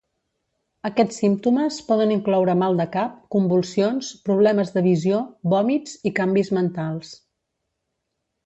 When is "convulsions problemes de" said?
3.35-4.85